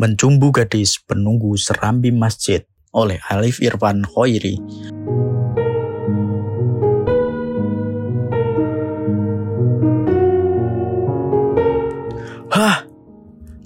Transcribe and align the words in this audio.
Mencumbu 0.00 0.48
Gadis 0.48 0.96
Penunggu 1.04 1.60
Serambi 1.60 2.08
Masjid 2.08 2.64
oleh 2.96 3.20
Alif 3.28 3.60
Irfan 3.60 4.00
Hoiri. 4.08 4.56
Hah! 12.48 12.88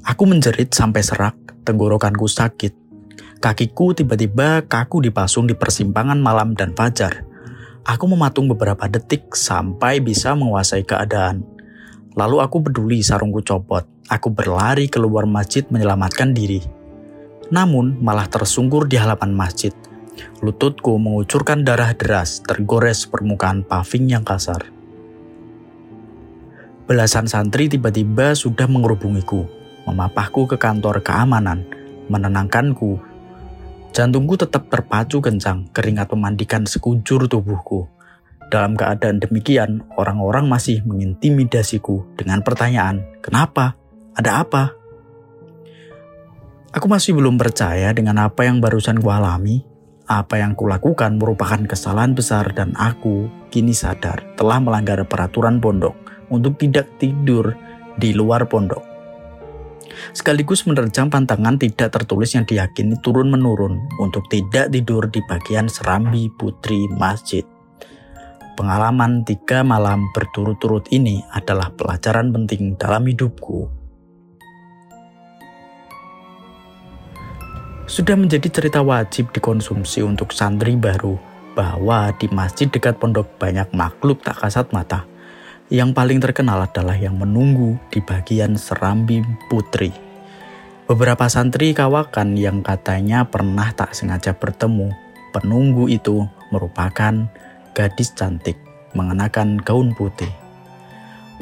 Aku 0.03 0.27
menjerit 0.27 0.75
sampai 0.75 1.07
serak, 1.07 1.39
tenggorokanku 1.63 2.27
sakit. 2.27 2.75
Kakiku 3.39 3.95
tiba-tiba 3.95 4.67
kaku 4.67 5.07
dipasung 5.07 5.47
di 5.47 5.55
persimpangan 5.55 6.19
malam 6.19 6.59
dan 6.59 6.75
fajar. 6.75 7.23
Aku 7.87 8.11
mematung 8.11 8.51
beberapa 8.51 8.91
detik 8.91 9.39
sampai 9.39 10.03
bisa 10.03 10.35
menguasai 10.35 10.83
keadaan. 10.83 11.47
Lalu 12.19 12.43
aku 12.43 12.59
peduli 12.59 13.07
sarungku 13.07 13.39
copot. 13.47 13.94
Aku 14.05 14.29
berlari 14.29 14.93
keluar 14.93 15.25
masjid 15.25 15.65
menyelamatkan 15.73 16.37
diri. 16.37 16.61
Namun 17.49 18.05
malah 18.05 18.29
tersungkur 18.29 18.85
di 18.85 19.01
halaman 19.01 19.33
masjid. 19.33 19.73
Lututku 20.45 21.01
mengucurkan 21.01 21.65
darah 21.65 21.97
deras 21.97 22.45
tergores 22.45 23.09
permukaan 23.09 23.65
paving 23.65 24.13
yang 24.13 24.21
kasar. 24.21 24.69
Belasan 26.85 27.25
santri 27.25 27.73
tiba-tiba 27.73 28.37
sudah 28.37 28.69
mengerubungiku, 28.69 29.49
memapahku 29.89 30.53
ke 30.53 30.61
kantor 30.61 31.01
keamanan, 31.01 31.65
menenangkanku. 32.13 33.01
Jantungku 33.97 34.37
tetap 34.37 34.69
terpacu 34.69 35.25
kencang, 35.25 35.73
keringat 35.73 36.13
memandikan 36.13 36.69
sekujur 36.69 37.25
tubuhku. 37.25 37.89
Dalam 38.53 38.77
keadaan 38.77 39.17
demikian, 39.17 39.81
orang-orang 39.97 40.45
masih 40.45 40.85
mengintimidasiku 40.85 42.05
dengan 42.21 42.45
pertanyaan, 42.45 43.01
"Kenapa? 43.25 43.81
Ada 44.15 44.47
apa?" 44.47 44.65
Aku 46.75 46.91
masih 46.91 47.15
belum 47.15 47.39
percaya 47.39 47.95
dengan 47.95 48.19
apa 48.19 48.51
yang 48.51 48.59
barusan 48.59 48.99
kualami. 48.99 49.63
Apa 50.11 50.43
yang 50.43 50.59
kulakukan 50.59 51.17
merupakan 51.17 51.63
kesalahan 51.65 52.19
besar 52.19 52.51
dan 52.51 52.75
aku 52.75 53.31
kini 53.49 53.71
sadar 53.71 54.21
telah 54.35 54.59
melanggar 54.59 55.01
peraturan 55.07 55.63
pondok 55.63 55.95
untuk 56.35 56.59
tidak 56.59 56.91
tidur 56.99 57.55
di 57.95 58.11
luar 58.11 58.51
pondok. 58.51 58.83
Sekaligus 60.11 60.67
menerjang 60.67 61.09
pantangan 61.09 61.57
tidak 61.63 61.95
tertulis 61.95 62.35
yang 62.35 62.43
diyakini 62.43 62.99
turun-menurun 63.01 63.79
untuk 64.03 64.27
tidak 64.27 64.69
tidur 64.75 65.07
di 65.07 65.23
bagian 65.25 65.71
serambi 65.71 66.27
putri 66.35 66.91
masjid. 66.91 67.47
Pengalaman 68.59 69.23
tiga 69.23 69.63
malam 69.63 70.11
berturut-turut 70.11 70.91
ini 70.91 71.23
adalah 71.31 71.71
pelajaran 71.75 72.35
penting 72.35 72.75
dalam 72.75 73.07
hidupku. 73.07 73.84
Sudah 77.85 78.17
menjadi 78.17 78.49
cerita 78.49 78.81
wajib 78.81 79.29
dikonsumsi 79.37 80.01
untuk 80.01 80.33
santri 80.33 80.73
baru 80.73 81.21
bahwa 81.53 82.17
di 82.17 82.33
masjid 82.33 82.65
dekat 82.65 82.97
pondok 82.97 83.37
banyak 83.37 83.69
makhluk 83.77 84.25
tak 84.25 84.41
kasat 84.41 84.73
mata. 84.73 85.05
Yang 85.69 85.93
paling 85.93 86.17
terkenal 86.17 86.65
adalah 86.65 86.97
yang 86.97 87.21
menunggu 87.21 87.77
di 87.93 88.01
bagian 88.01 88.57
serambi 88.57 89.21
putri. 89.53 89.93
Beberapa 90.89 91.29
santri 91.29 91.77
kawakan 91.77 92.41
yang 92.41 92.65
katanya 92.65 93.29
pernah 93.29 93.69
tak 93.77 93.93
sengaja 93.93 94.33
bertemu. 94.33 94.89
Penunggu 95.37 95.85
itu 95.85 96.25
merupakan 96.49 97.29
gadis 97.77 98.17
cantik 98.17 98.57
mengenakan 98.97 99.61
gaun 99.61 99.93
putih. 99.93 100.33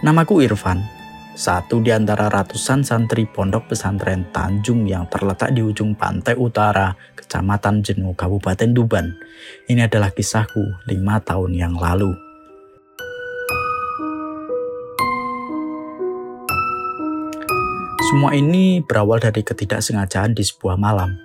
Namaku 0.03 0.43
Irfan, 0.43 0.83
satu 1.33 1.81
di 1.81 1.89
antara 1.89 2.29
ratusan 2.29 2.85
santri 2.85 3.25
pondok 3.25 3.73
pesantren 3.73 4.29
Tanjung 4.37 4.85
yang 4.85 5.09
terletak 5.09 5.57
di 5.57 5.65
ujung 5.65 5.97
pantai 5.97 6.37
utara 6.37 6.93
Kecamatan 7.17 7.81
Jenu, 7.81 8.13
Kabupaten 8.13 8.77
Tuban. 8.77 9.17
Ini 9.65 9.89
adalah 9.89 10.13
kisahku 10.13 10.61
lima 10.93 11.25
tahun 11.25 11.57
yang 11.57 11.73
lalu. 11.73 12.13
Semua 18.13 18.37
ini 18.37 18.85
berawal 18.85 19.17
dari 19.25 19.41
ketidaksengajaan 19.41 20.37
di 20.37 20.45
sebuah 20.45 20.77
malam. 20.77 21.17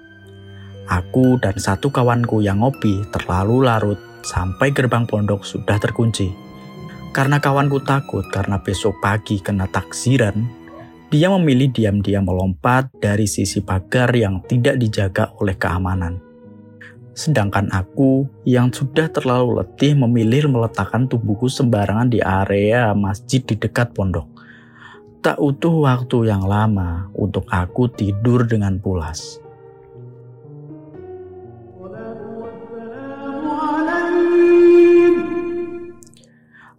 Aku 0.88 1.36
dan 1.44 1.60
satu 1.60 1.92
kawanku 1.92 2.40
yang 2.40 2.64
ngopi 2.64 3.04
terlalu 3.12 3.68
larut 3.68 4.00
sampai 4.24 4.72
gerbang 4.72 5.04
pondok 5.04 5.44
sudah 5.44 5.76
terkunci. 5.84 6.47
Karena 7.16 7.42
kawanku 7.42 7.82
takut 7.82 8.28
karena 8.30 8.62
besok 8.62 9.02
pagi 9.02 9.42
kena 9.42 9.66
taksiran, 9.66 10.48
dia 11.08 11.32
memilih 11.32 11.72
diam-diam 11.72 12.28
melompat 12.28 12.92
dari 13.00 13.26
sisi 13.26 13.64
pagar 13.64 14.12
yang 14.12 14.44
tidak 14.44 14.76
dijaga 14.76 15.32
oleh 15.40 15.56
keamanan. 15.56 16.20
Sedangkan 17.18 17.74
aku 17.74 18.30
yang 18.46 18.70
sudah 18.70 19.10
terlalu 19.10 19.64
letih 19.64 19.98
memilih 19.98 20.54
meletakkan 20.54 21.10
tubuhku 21.10 21.50
sembarangan 21.50 22.14
di 22.14 22.22
area 22.22 22.94
masjid 22.94 23.42
di 23.42 23.58
dekat 23.58 23.96
pondok. 23.96 24.30
Tak 25.26 25.42
utuh 25.42 25.82
waktu 25.82 26.30
yang 26.30 26.46
lama 26.46 27.10
untuk 27.18 27.50
aku 27.50 27.90
tidur 27.90 28.46
dengan 28.46 28.78
pulas. 28.78 29.42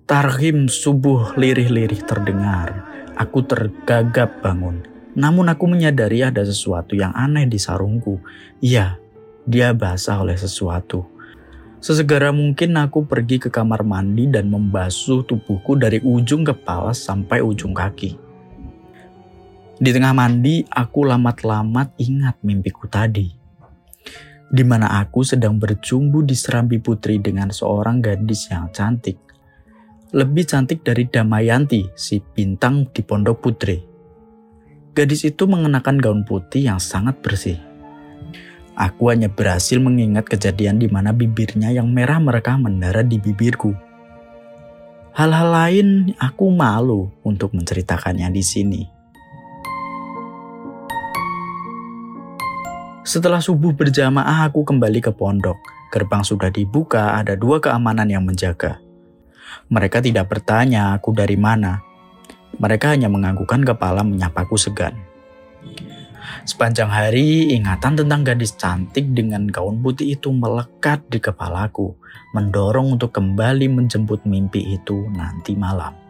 Tarhim 0.09 0.73
subuh 0.73 1.37
lirih-lirih 1.37 2.01
terdengar. 2.01 2.81
Aku 3.13 3.45
tergagap 3.45 4.41
bangun. 4.41 4.81
Namun 5.13 5.53
aku 5.53 5.69
menyadari 5.69 6.25
ada 6.25 6.41
sesuatu 6.49 6.97
yang 6.97 7.13
aneh 7.13 7.45
di 7.45 7.61
sarungku. 7.61 8.17
Iya, 8.57 8.97
dia 9.45 9.77
basah 9.77 10.25
oleh 10.25 10.41
sesuatu. 10.41 11.05
Sesegera 11.85 12.33
mungkin 12.33 12.81
aku 12.81 13.05
pergi 13.05 13.37
ke 13.37 13.53
kamar 13.53 13.85
mandi 13.85 14.25
dan 14.33 14.49
membasuh 14.49 15.29
tubuhku 15.29 15.77
dari 15.77 16.01
ujung 16.01 16.41
kepala 16.41 16.97
sampai 16.97 17.45
ujung 17.45 17.77
kaki. 17.77 18.17
Di 19.77 19.91
tengah 19.93 20.17
mandi, 20.17 20.65
aku 20.73 21.05
lamat-lamat 21.05 22.01
ingat 22.01 22.41
mimpiku 22.41 22.89
tadi. 22.89 23.29
Di 24.49 24.65
mana 24.65 25.05
aku 25.05 25.21
sedang 25.21 25.61
berjumbu 25.61 26.25
di 26.25 26.33
serambi 26.33 26.81
putri 26.81 27.21
dengan 27.21 27.53
seorang 27.53 28.01
gadis 28.01 28.49
yang 28.49 28.73
cantik 28.73 29.28
lebih 30.09 30.49
cantik 30.49 30.81
dari 30.81 31.05
Damayanti, 31.05 31.93
si 31.93 32.17
bintang 32.21 32.89
di 32.89 33.05
Pondok 33.05 33.45
Putri. 33.45 33.77
Gadis 34.97 35.29
itu 35.29 35.45
mengenakan 35.45 36.01
gaun 36.01 36.23
putih 36.25 36.73
yang 36.73 36.81
sangat 36.81 37.21
bersih. 37.21 37.61
Aku 38.73 39.13
hanya 39.13 39.29
berhasil 39.29 39.77
mengingat 39.77 40.25
kejadian 40.31 40.81
di 40.81 40.89
mana 40.89 41.13
bibirnya 41.13 41.75
yang 41.75 41.93
merah 41.93 42.17
mereka 42.23 42.57
mendarat 42.57 43.11
di 43.11 43.21
bibirku. 43.21 43.77
Hal-hal 45.13 45.51
lain 45.51 45.89
aku 46.17 46.47
malu 46.55 47.11
untuk 47.27 47.53
menceritakannya 47.53 48.31
di 48.33 48.43
sini. 48.43 48.83
Setelah 53.03 53.43
subuh 53.43 53.75
berjamaah 53.75 54.47
aku 54.49 54.63
kembali 54.63 55.01
ke 55.05 55.13
pondok. 55.13 55.59
Gerbang 55.89 56.23
sudah 56.23 56.53
dibuka, 56.53 57.17
ada 57.17 57.35
dua 57.35 57.59
keamanan 57.59 58.07
yang 58.09 58.23
menjaga. 58.23 58.88
Mereka 59.69 60.01
tidak 60.01 60.31
bertanya 60.33 60.97
aku 60.97 61.13
dari 61.13 61.37
mana. 61.37 61.81
Mereka 62.59 62.97
hanya 62.97 63.07
menganggukkan 63.13 63.63
kepala 63.63 64.03
menyapaku 64.03 64.59
segan. 64.59 64.97
Sepanjang 66.49 66.89
hari, 66.89 67.53
ingatan 67.53 68.01
tentang 68.01 68.25
gadis 68.25 68.57
cantik 68.57 69.13
dengan 69.13 69.45
gaun 69.49 69.85
putih 69.85 70.17
itu 70.17 70.33
melekat 70.33 71.05
di 71.13 71.21
kepalaku, 71.21 71.93
mendorong 72.33 72.97
untuk 72.97 73.13
kembali 73.13 73.69
menjemput 73.69 74.25
mimpi 74.25 74.77
itu 74.81 75.09
nanti 75.13 75.53
malam. 75.53 76.08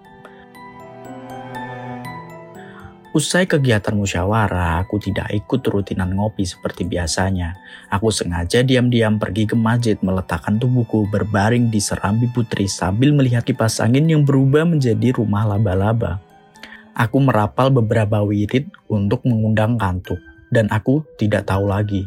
Usai 3.16 3.48
kegiatan 3.48 3.96
musyawarah, 3.96 4.84
aku 4.84 5.00
tidak 5.00 5.32
ikut 5.32 5.64
rutinan 5.64 6.12
ngopi 6.12 6.44
seperti 6.44 6.84
biasanya. 6.84 7.56
Aku 7.88 8.12
sengaja 8.12 8.60
diam-diam 8.60 9.16
pergi 9.16 9.48
ke 9.48 9.56
masjid 9.56 9.96
meletakkan 10.04 10.60
tubuhku 10.60 11.08
berbaring 11.08 11.72
di 11.72 11.80
serambi 11.80 12.28
putri 12.28 12.68
sambil 12.68 13.16
melihat 13.16 13.48
kipas 13.48 13.80
angin 13.80 14.04
yang 14.12 14.28
berubah 14.28 14.68
menjadi 14.68 15.16
rumah 15.16 15.48
laba-laba. 15.48 16.20
Aku 16.92 17.16
merapal 17.24 17.72
beberapa 17.72 18.20
wirid 18.20 18.68
untuk 18.92 19.24
mengundang 19.24 19.80
kantuk, 19.80 20.20
dan 20.52 20.68
aku 20.68 21.00
tidak 21.16 21.48
tahu 21.48 21.64
lagi. 21.64 22.04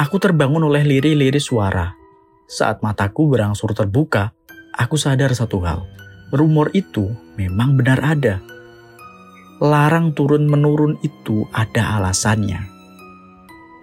Aku 0.00 0.16
terbangun 0.16 0.64
oleh 0.64 0.80
lirih-lirih 0.80 1.44
suara. 1.44 1.92
Saat 2.48 2.80
mataku 2.80 3.28
berangsur 3.28 3.76
terbuka, 3.76 4.32
aku 4.72 4.96
sadar 4.96 5.32
satu 5.36 5.60
hal. 5.62 5.84
Rumor 6.32 6.72
itu 6.72 7.12
memang 7.36 7.76
benar 7.76 8.00
ada. 8.00 8.40
Larang 9.60 10.16
turun 10.16 10.48
menurun 10.48 10.96
itu 11.04 11.44
ada 11.52 12.00
alasannya. 12.00 12.66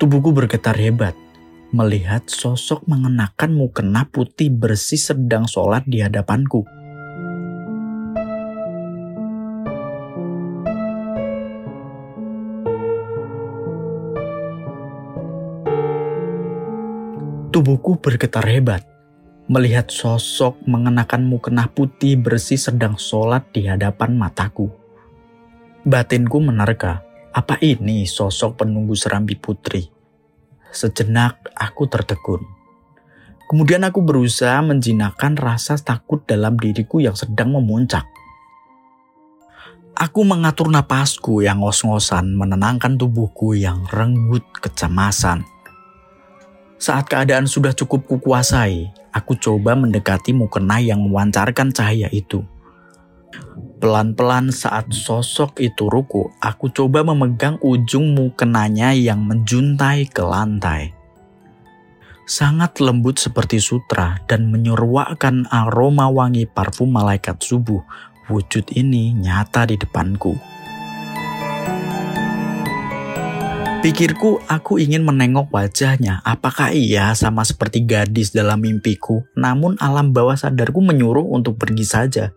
Tubuhku 0.01 0.33
bergetar 0.33 0.75
hebat 0.75 1.13
melihat 1.69 2.25
sosok 2.25 2.81
mengenakan 2.89 3.53
mukena 3.53 4.09
putih 4.09 4.49
bersih 4.49 4.97
sedang 4.97 5.45
sholat 5.45 5.85
di 5.85 6.01
hadapanku. 6.01 6.65
Tubuhku 17.53 18.01
bergetar 18.01 18.45
hebat 18.49 18.88
melihat 19.49 19.89
sosok 19.89 20.61
mengenakan 20.69 21.25
mukena 21.25 21.65
putih 21.73 22.21
bersih 22.21 22.61
sedang 22.61 23.01
sholat 23.01 23.49
di 23.49 23.65
hadapan 23.65 24.13
mataku. 24.13 24.69
Batinku 25.81 26.37
menerka, 26.37 27.01
apa 27.33 27.57
ini 27.57 28.05
sosok 28.05 28.61
penunggu 28.61 28.93
serambi 28.93 29.33
putri? 29.33 29.89
Sejenak 30.69 31.49
aku 31.57 31.89
tertegun. 31.89 32.45
Kemudian 33.49 33.81
aku 33.81 34.05
berusaha 34.05 34.61
menjinakkan 34.61 35.33
rasa 35.33 35.81
takut 35.81 36.21
dalam 36.29 36.53
diriku 36.53 37.01
yang 37.01 37.17
sedang 37.17 37.57
memuncak. 37.57 38.05
Aku 39.97 40.21
mengatur 40.29 40.69
napasku 40.69 41.41
yang 41.41 41.65
ngos-ngosan 41.65 42.37
menenangkan 42.37 43.01
tubuhku 43.01 43.57
yang 43.57 43.89
renggut 43.89 44.45
kecemasan. 44.61 45.41
Saat 46.79 47.11
keadaan 47.11 47.43
sudah 47.43 47.75
cukup 47.75 48.07
kukuasai, 48.07 48.87
aku 49.11 49.35
coba 49.35 49.75
mendekati 49.75 50.31
mukena 50.31 50.79
yang 50.79 51.03
mewancarkan 51.03 51.75
cahaya 51.75 52.07
itu. 52.07 52.39
Pelan-pelan 53.83 54.47
saat 54.55 54.87
sosok 54.87 55.59
itu 55.59 55.91
ruku, 55.91 56.31
aku 56.39 56.71
coba 56.71 57.03
memegang 57.03 57.59
ujung 57.59 58.15
mukenanya 58.15 58.95
yang 58.95 59.27
menjuntai 59.27 60.07
ke 60.07 60.23
lantai. 60.23 60.95
Sangat 62.23 62.79
lembut 62.79 63.19
seperti 63.19 63.59
sutra 63.59 64.23
dan 64.23 64.47
menyuruhkan 64.47 65.51
aroma 65.51 66.07
wangi 66.07 66.47
parfum 66.47 66.95
malaikat 66.95 67.43
subuh. 67.43 67.83
Wujud 68.31 68.71
ini 68.71 69.11
nyata 69.19 69.67
di 69.67 69.75
depanku. 69.75 70.37
Pikirku, 73.79 74.43
aku 74.43 74.75
ingin 74.75 75.07
menengok 75.07 75.55
wajahnya. 75.55 76.19
Apakah 76.27 76.75
ia 76.75 77.15
sama 77.15 77.47
seperti 77.47 77.87
gadis 77.87 78.35
dalam 78.35 78.59
mimpiku? 78.59 79.23
Namun 79.39 79.79
alam 79.79 80.11
bawah 80.11 80.35
sadarku 80.35 80.83
menyuruh 80.83 81.23
untuk 81.23 81.55
pergi 81.55 81.87
saja. 81.87 82.35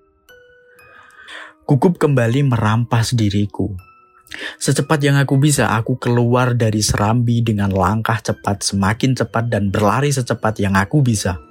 Gugup 1.67 1.99
kembali 1.99 2.47
merampas 2.47 3.19
diriku. 3.19 3.75
Secepat 4.63 5.03
yang 5.03 5.19
aku 5.19 5.35
bisa, 5.35 5.75
aku 5.75 5.99
keluar 5.99 6.55
dari 6.55 6.79
serambi 6.79 7.43
dengan 7.43 7.75
langkah 7.75 8.23
cepat, 8.23 8.63
semakin 8.63 9.19
cepat 9.19 9.51
dan 9.51 9.75
berlari 9.75 10.15
secepat 10.15 10.63
yang 10.63 10.79
aku 10.79 11.03
bisa. 11.03 11.43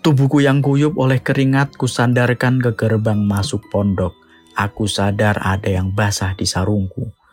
Tubuhku 0.00 0.40
yang 0.40 0.64
kuyup 0.64 0.96
oleh 0.96 1.20
keringat 1.20 1.76
kusandarkan 1.76 2.56
ke 2.56 2.72
gerbang 2.72 3.20
masuk 3.20 3.68
pondok. 3.68 4.16
Aku 4.56 4.88
sadar 4.88 5.36
ada 5.44 5.68
yang 5.68 5.92
basah 5.92 6.32
di 6.32 6.48
sarungku. 6.48 7.25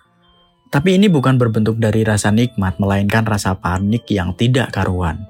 Tapi 0.74 0.98
ini 0.98 1.06
bukan 1.06 1.38
berbentuk 1.38 1.78
dari 1.78 2.02
rasa 2.02 2.34
nikmat, 2.34 2.82
melainkan 2.82 3.22
rasa 3.30 3.54
panik 3.54 4.10
yang 4.10 4.34
tidak 4.34 4.74
karuan. 4.74 5.22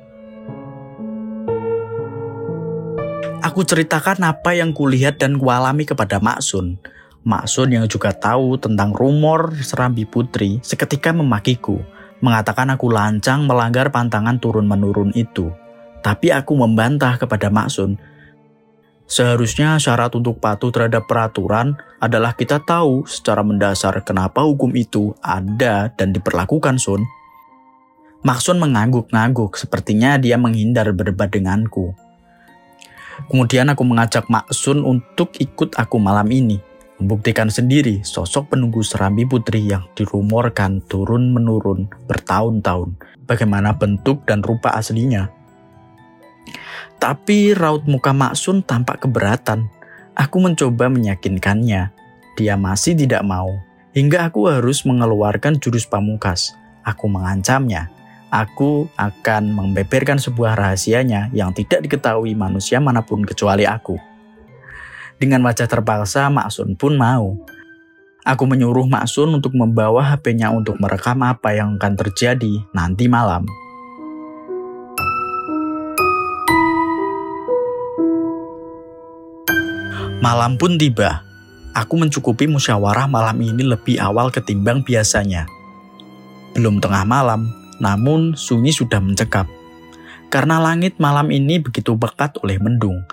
Aku 3.43 3.67
ceritakan 3.67 4.23
apa 4.23 4.55
yang 4.55 4.71
kulihat 4.71 5.19
dan 5.19 5.35
kualami 5.35 5.83
kepada 5.83 6.23
Maksun. 6.23 6.79
Maksun 7.27 7.75
yang 7.75 7.91
juga 7.91 8.15
tahu 8.15 8.55
tentang 8.55 8.95
rumor 8.95 9.51
Serambi 9.59 10.07
Putri 10.07 10.63
seketika 10.63 11.11
memakiku, 11.11 11.83
mengatakan 12.23 12.71
aku 12.71 12.87
lancang 12.87 13.43
melanggar 13.43 13.91
pantangan 13.91 14.39
turun-menurun 14.39 15.11
itu. 15.11 15.51
Tapi 15.99 16.31
aku 16.31 16.55
membantah 16.55 17.19
kepada 17.19 17.51
Maksun 17.51 17.99
Seharusnya 19.13 19.77
syarat 19.77 20.09
untuk 20.17 20.41
patuh 20.41 20.73
terhadap 20.73 21.05
peraturan 21.05 21.77
adalah 22.01 22.33
kita 22.33 22.65
tahu 22.65 23.05
secara 23.05 23.45
mendasar 23.45 24.01
kenapa 24.01 24.41
hukum 24.41 24.73
itu 24.73 25.13
ada 25.21 25.93
dan 25.93 26.17
diperlakukan, 26.17 26.81
Sun. 26.81 27.05
Maksun 28.25 28.57
mengangguk-ngangguk, 28.57 29.53
sepertinya 29.53 30.17
dia 30.17 30.33
menghindar 30.41 30.89
berdebat 30.97 31.29
denganku. 31.29 31.93
Kemudian 33.29 33.69
aku 33.69 33.85
mengajak 33.85 34.25
Maksun 34.33 34.81
untuk 34.81 35.37
ikut 35.37 35.77
aku 35.77 36.01
malam 36.01 36.25
ini, 36.33 36.57
membuktikan 36.97 37.53
sendiri 37.53 38.01
sosok 38.01 38.57
penunggu 38.57 38.81
Serambi 38.81 39.29
Putri 39.29 39.69
yang 39.69 39.85
dirumorkan 39.93 40.81
turun-menurun 40.89 41.85
bertahun-tahun, 42.09 42.97
bagaimana 43.29 43.77
bentuk 43.77 44.25
dan 44.25 44.41
rupa 44.41 44.73
aslinya. 44.73 45.29
Tapi 47.03 47.51
raut 47.51 47.83
muka 47.83 48.15
Maksun 48.15 48.63
tampak 48.63 49.03
keberatan. 49.03 49.67
Aku 50.15 50.39
mencoba 50.39 50.87
meyakinkannya. 50.87 51.91
Dia 52.39 52.55
masih 52.55 52.95
tidak 52.95 53.27
mau. 53.27 53.59
Hingga 53.91 54.31
aku 54.31 54.47
harus 54.47 54.87
mengeluarkan 54.87 55.59
jurus 55.59 55.83
pamungkas. 55.83 56.55
Aku 56.87 57.11
mengancamnya. 57.11 57.91
Aku 58.31 58.87
akan 58.95 59.51
membeberkan 59.51 60.15
sebuah 60.15 60.55
rahasianya 60.55 61.27
yang 61.35 61.51
tidak 61.51 61.83
diketahui 61.83 62.39
manusia 62.39 62.79
mana 62.79 63.03
pun 63.03 63.27
kecuali 63.27 63.67
aku. 63.67 63.99
Dengan 65.19 65.43
wajah 65.43 65.67
terpaksa, 65.67 66.31
Maksun 66.31 66.79
pun 66.79 66.95
mau. 66.95 67.35
Aku 68.23 68.47
menyuruh 68.47 68.87
Maksun 68.87 69.27
untuk 69.27 69.59
membawa 69.59 70.07
HP-nya 70.07 70.55
untuk 70.55 70.79
merekam 70.79 71.19
apa 71.19 71.51
yang 71.51 71.75
akan 71.75 71.99
terjadi 71.99 72.63
nanti 72.71 73.11
malam. 73.11 73.43
Malam 80.23 80.55
pun 80.55 80.79
tiba. 80.79 81.19
Aku 81.75 81.99
mencukupi 81.99 82.47
musyawarah 82.47 83.11
malam 83.11 83.35
ini 83.43 83.59
lebih 83.59 83.99
awal 83.99 84.31
ketimbang 84.31 84.79
biasanya. 84.79 85.43
Belum 86.55 86.79
tengah 86.79 87.03
malam, 87.03 87.51
namun 87.83 88.31
sunyi 88.31 88.71
sudah 88.71 89.03
mencekap. 89.03 89.51
Karena 90.31 90.63
langit 90.63 90.95
malam 90.95 91.27
ini 91.27 91.59
begitu 91.59 91.99
pekat 91.99 92.39
oleh 92.39 92.55
mendung. 92.55 93.03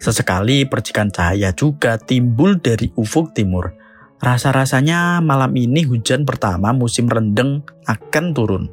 Sesekali 0.00 0.64
percikan 0.64 1.12
cahaya 1.12 1.52
juga 1.52 2.00
timbul 2.00 2.56
dari 2.56 2.88
ufuk 2.96 3.36
timur. 3.36 3.76
Rasa-rasanya 4.24 5.20
malam 5.20 5.52
ini 5.60 5.84
hujan 5.84 6.24
pertama 6.24 6.72
musim 6.72 7.12
rendeng 7.12 7.60
akan 7.84 8.24
turun. 8.32 8.64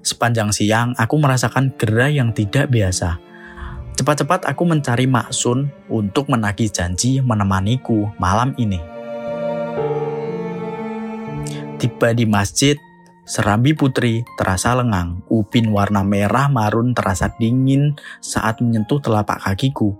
Sepanjang 0.00 0.56
siang, 0.56 0.96
aku 0.96 1.20
merasakan 1.20 1.76
gerai 1.76 2.16
yang 2.16 2.32
tidak 2.32 2.72
biasa 2.72 3.28
Cepat-cepat 4.00 4.48
aku 4.48 4.64
mencari 4.64 5.04
Maksun 5.04 5.68
untuk 5.92 6.32
menagih 6.32 6.72
janji 6.72 7.20
menemaniku 7.20 8.08
malam 8.16 8.56
ini. 8.56 8.80
Tiba 11.76 12.16
di 12.16 12.24
masjid, 12.24 12.80
Serambi 13.28 13.76
Putri 13.76 14.24
terasa 14.40 14.72
lengang. 14.72 15.20
Upin 15.28 15.68
warna 15.68 16.00
merah 16.00 16.48
marun 16.48 16.96
terasa 16.96 17.28
dingin 17.36 17.92
saat 18.24 18.64
menyentuh 18.64 19.04
telapak 19.04 19.36
kakiku. 19.44 19.92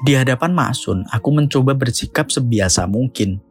Di 0.00 0.16
hadapan 0.16 0.56
Maksun, 0.56 1.04
aku 1.12 1.28
mencoba 1.28 1.76
bersikap 1.76 2.32
sebiasa 2.32 2.88
mungkin. 2.88 3.44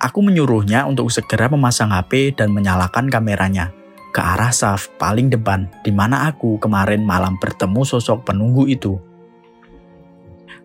Aku 0.00 0.24
menyuruhnya 0.24 0.88
untuk 0.88 1.12
segera 1.12 1.52
memasang 1.52 1.92
HP 1.92 2.32
dan 2.32 2.48
menyalakan 2.48 3.12
kameranya 3.12 3.76
ke 4.16 4.24
arah 4.24 4.48
saf 4.48 4.88
paling 4.96 5.28
depan 5.28 5.68
di 5.84 5.92
mana 5.92 6.32
aku 6.32 6.56
kemarin 6.56 7.04
malam 7.04 7.36
bertemu 7.36 7.84
sosok 7.84 8.24
penunggu 8.24 8.64
itu. 8.64 8.96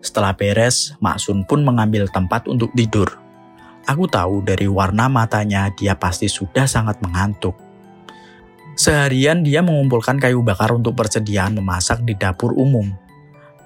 Setelah 0.00 0.32
beres, 0.32 0.96
Maksun 1.04 1.44
pun 1.44 1.60
mengambil 1.60 2.08
tempat 2.08 2.48
untuk 2.48 2.72
tidur. 2.72 3.20
Aku 3.84 4.08
tahu 4.08 4.40
dari 4.40 4.64
warna 4.64 5.12
matanya 5.12 5.68
dia 5.76 5.92
pasti 6.00 6.32
sudah 6.32 6.64
sangat 6.64 7.04
mengantuk. 7.04 7.52
Seharian 8.72 9.44
dia 9.44 9.60
mengumpulkan 9.60 10.16
kayu 10.16 10.40
bakar 10.40 10.72
untuk 10.72 10.96
persediaan 10.96 11.52
memasak 11.52 12.00
di 12.08 12.16
dapur 12.16 12.56
umum. 12.56 12.88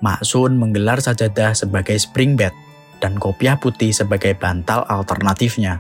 Maksun 0.03 0.59
menggelar 0.59 0.99
sajadah 0.99 1.55
sebagai 1.55 1.95
spring 1.95 2.35
bed 2.35 2.51
dan 2.99 3.15
kopiah 3.23 3.55
putih 3.55 3.95
sebagai 3.95 4.35
bantal 4.35 4.83
alternatifnya. 4.91 5.79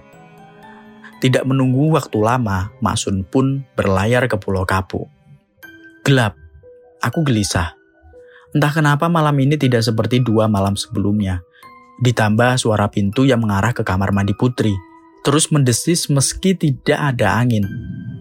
Tidak 1.16 1.48
menunggu 1.48 1.96
waktu 1.96 2.18
lama, 2.20 2.72
Maksun 2.84 3.24
pun 3.24 3.64
berlayar 3.72 4.28
ke 4.28 4.36
Pulau 4.36 4.68
Kapu. 4.68 5.08
Gelap. 6.04 6.36
Aku 7.00 7.24
gelisah. 7.24 7.72
Entah 8.52 8.72
kenapa 8.72 9.08
malam 9.08 9.36
ini 9.40 9.56
tidak 9.56 9.84
seperti 9.84 10.20
dua 10.20 10.48
malam 10.48 10.76
sebelumnya. 10.76 11.40
Ditambah 12.04 12.60
suara 12.60 12.92
pintu 12.92 13.24
yang 13.24 13.40
mengarah 13.40 13.72
ke 13.72 13.80
kamar 13.80 14.12
mandi 14.12 14.36
putri. 14.36 14.76
Terus 15.24 15.48
mendesis 15.50 16.06
meski 16.12 16.54
tidak 16.54 17.16
ada 17.16 17.40
angin. 17.40 17.64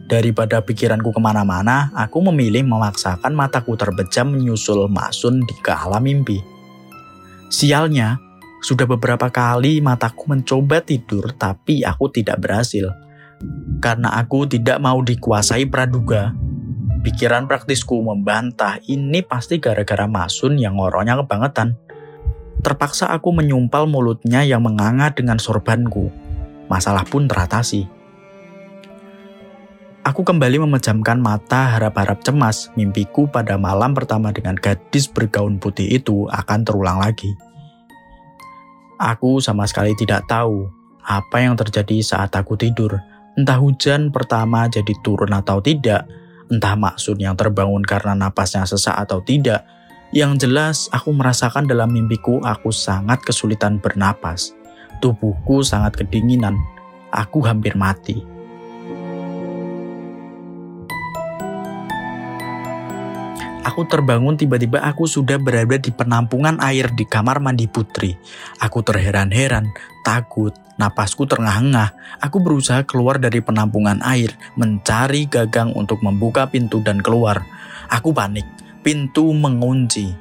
Daripada 0.05 0.61
pikiranku 0.61 1.13
ke 1.13 1.21
mana-mana, 1.21 1.93
aku 1.93 2.21
memilih 2.31 2.65
memaksakan 2.65 3.33
mataku 3.33 3.77
terbejam 3.77 4.33
menyusul 4.33 4.89
Maksun 4.89 5.45
di 5.45 5.55
ke 5.61 5.73
alam 5.73 6.01
mimpi. 6.01 6.41
Sialnya, 7.49 8.17
sudah 8.65 8.89
beberapa 8.89 9.29
kali 9.29 9.77
mataku 9.77 10.33
mencoba 10.33 10.81
tidur, 10.81 11.29
tapi 11.37 11.85
aku 11.85 12.09
tidak 12.09 12.41
berhasil. 12.41 12.89
Karena 13.77 14.17
aku 14.17 14.49
tidak 14.49 14.81
mau 14.81 15.05
dikuasai 15.05 15.69
praduga, 15.69 16.33
pikiran 17.05 17.45
praktisku 17.45 18.01
membantah 18.01 18.81
ini 18.89 19.21
pasti 19.21 19.61
gara-gara 19.61 20.09
Masun 20.09 20.57
yang 20.57 20.81
ngoronya 20.81 21.21
kebangetan. 21.21 21.77
Terpaksa 22.65 23.13
aku 23.13 23.29
menyumpal 23.29 23.85
mulutnya 23.85 24.41
yang 24.41 24.65
menganga 24.65 25.13
dengan 25.13 25.37
sorbanku. 25.37 26.09
Masalah 26.65 27.05
pun 27.05 27.29
teratasi. 27.29 27.85
Aku 30.01 30.25
kembali 30.25 30.65
memejamkan 30.65 31.21
mata 31.21 31.77
harap-harap 31.77 32.25
cemas 32.25 32.73
mimpiku 32.73 33.29
pada 33.29 33.61
malam 33.61 33.93
pertama 33.93 34.33
dengan 34.33 34.57
gadis 34.57 35.05
bergaun 35.05 35.61
putih 35.61 36.01
itu 36.01 36.25
akan 36.33 36.65
terulang 36.65 36.97
lagi. 36.97 37.44
Aku 38.95 39.43
sama 39.43 39.67
sekali 39.67 39.91
tidak 39.99 40.23
tahu 40.27 40.71
apa 41.03 41.43
yang 41.43 41.59
terjadi 41.59 41.99
saat 42.01 42.31
aku 42.33 42.55
tidur. 42.55 42.95
Entah 43.35 43.59
hujan 43.59 44.15
pertama 44.15 44.71
jadi 44.71 44.95
turun 45.03 45.35
atau 45.35 45.59
tidak, 45.59 46.07
entah 46.47 46.79
maksud 46.79 47.19
yang 47.19 47.35
terbangun 47.35 47.83
karena 47.83 48.15
napasnya 48.15 48.63
sesak 48.63 48.95
atau 48.95 49.19
tidak. 49.19 49.67
Yang 50.15 50.47
jelas, 50.47 50.77
aku 50.95 51.11
merasakan 51.11 51.67
dalam 51.67 51.91
mimpiku 51.91 52.39
aku 52.39 52.71
sangat 52.71 53.19
kesulitan 53.27 53.83
bernapas. 53.83 54.55
Tubuhku 55.03 55.59
sangat 55.59 55.99
kedinginan. 55.99 56.55
Aku 57.11 57.43
hampir 57.43 57.75
mati. 57.75 58.34
Aku 63.65 63.89
terbangun 63.89 64.37
tiba-tiba 64.37 64.77
aku 64.85 65.09
sudah 65.09 65.41
berada 65.41 65.81
di 65.81 65.89
penampungan 65.89 66.61
air 66.61 66.93
di 66.93 67.01
kamar 67.01 67.41
mandi 67.41 67.65
putri. 67.65 68.13
Aku 68.61 68.85
terheran-heran, 68.85 69.73
takut, 70.05 70.53
napasku 70.77 71.25
terengah-engah. 71.25 72.21
Aku 72.21 72.45
berusaha 72.45 72.85
keluar 72.85 73.17
dari 73.17 73.41
penampungan 73.41 74.05
air, 74.05 74.37
mencari 74.53 75.25
gagang 75.25 75.73
untuk 75.73 76.05
membuka 76.05 76.45
pintu 76.45 76.85
dan 76.85 77.01
keluar. 77.01 77.41
Aku 77.89 78.13
panik, 78.13 78.45
pintu 78.85 79.33
mengunci. 79.33 80.13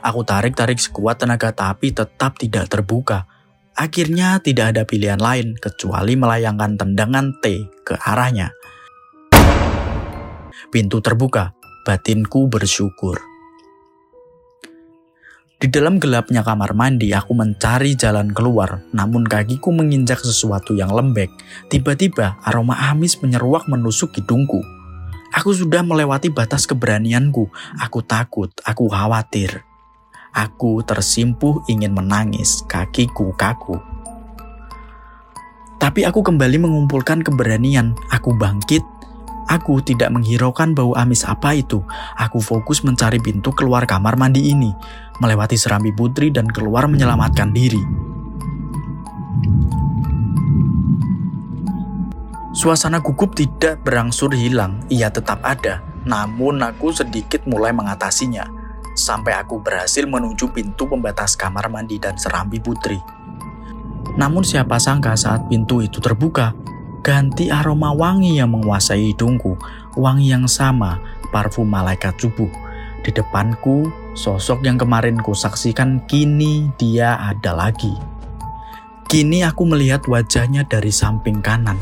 Aku 0.00 0.24
tarik-tarik 0.24 0.80
sekuat 0.80 1.20
tenaga 1.20 1.52
tapi 1.52 1.92
tetap 1.92 2.40
tidak 2.40 2.72
terbuka. 2.72 3.28
Akhirnya 3.76 4.40
tidak 4.40 4.72
ada 4.72 4.82
pilihan 4.88 5.20
lain 5.20 5.60
kecuali 5.60 6.16
melayangkan 6.16 6.80
tendangan 6.80 7.36
T 7.44 7.68
ke 7.84 8.00
arahnya. 8.00 8.48
Pintu 10.72 10.98
terbuka, 11.04 11.57
batinku 11.88 12.52
bersyukur. 12.52 13.16
Di 15.56 15.72
dalam 15.72 15.96
gelapnya 15.96 16.44
kamar 16.44 16.76
mandi, 16.76 17.16
aku 17.16 17.32
mencari 17.32 17.96
jalan 17.96 18.28
keluar, 18.36 18.84
namun 18.92 19.24
kakiku 19.24 19.72
menginjak 19.72 20.20
sesuatu 20.20 20.76
yang 20.76 20.92
lembek. 20.92 21.32
Tiba-tiba, 21.72 22.36
aroma 22.44 22.76
amis 22.92 23.16
menyeruak 23.24 23.64
menusuk 23.72 24.12
hidungku. 24.20 24.60
Aku 25.32 25.56
sudah 25.56 25.80
melewati 25.80 26.28
batas 26.28 26.68
keberanianku. 26.68 27.48
Aku 27.80 28.04
takut, 28.04 28.52
aku 28.68 28.84
khawatir. 28.92 29.64
Aku 30.36 30.84
tersimpuh 30.84 31.64
ingin 31.72 31.96
menangis, 31.96 32.62
kakiku 32.68 33.32
kaku. 33.32 33.80
Tapi 35.80 36.04
aku 36.04 36.20
kembali 36.20 36.60
mengumpulkan 36.60 37.24
keberanian. 37.24 37.96
Aku 38.12 38.36
bangkit 38.36 38.84
Aku 39.48 39.80
tidak 39.80 40.12
menghiraukan 40.12 40.76
bau 40.76 40.92
amis 40.92 41.24
apa 41.24 41.56
itu. 41.56 41.80
Aku 42.20 42.44
fokus 42.44 42.84
mencari 42.84 43.16
pintu 43.16 43.48
keluar 43.56 43.88
kamar 43.88 44.20
mandi 44.20 44.52
ini, 44.52 44.76
melewati 45.24 45.56
serambi 45.56 45.88
putri 45.88 46.28
dan 46.28 46.44
keluar 46.44 46.84
menyelamatkan 46.84 47.48
diri. 47.56 47.80
Suasana 52.52 53.00
gugup 53.00 53.32
tidak 53.32 53.80
berangsur 53.86 54.34
hilang, 54.36 54.84
ia 54.92 55.08
tetap 55.08 55.40
ada. 55.46 55.80
Namun 56.04 56.60
aku 56.60 56.92
sedikit 56.92 57.46
mulai 57.48 57.72
mengatasinya, 57.72 58.44
sampai 58.98 59.32
aku 59.38 59.62
berhasil 59.64 60.04
menuju 60.04 60.50
pintu 60.52 60.90
pembatas 60.90 61.38
kamar 61.38 61.72
mandi 61.72 61.96
dan 61.96 62.18
serambi 62.20 62.60
putri. 62.60 62.98
Namun 64.18 64.42
siapa 64.42 64.76
sangka 64.82 65.14
saat 65.14 65.46
pintu 65.46 65.78
itu 65.86 66.02
terbuka, 66.02 66.50
ganti 67.00 67.48
aroma 67.48 67.94
wangi 67.94 68.38
yang 68.38 68.54
menguasai 68.54 69.12
hidungku, 69.12 69.58
wangi 69.96 70.30
yang 70.30 70.46
sama, 70.50 71.00
parfum 71.30 71.68
malaikat 71.68 72.14
subuh. 72.18 72.50
Di 73.02 73.14
depanku, 73.14 73.88
sosok 74.18 74.66
yang 74.66 74.76
kemarin 74.76 75.16
ku 75.22 75.32
saksikan 75.32 76.04
kini 76.10 76.68
dia 76.76 77.16
ada 77.16 77.54
lagi. 77.54 77.94
Kini 79.08 79.40
aku 79.40 79.64
melihat 79.64 80.04
wajahnya 80.04 80.68
dari 80.68 80.92
samping 80.92 81.40
kanan. 81.40 81.80